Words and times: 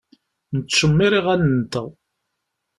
Nettcemmiṛ 0.55 1.11
iɣallen-nteɣ. 1.19 1.87